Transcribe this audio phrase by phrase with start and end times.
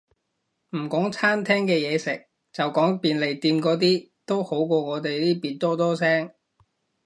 [0.71, 6.31] 唔講餐廳嘅嘢食，就講便利店嗰啲，都好過我哋呢邊多多聲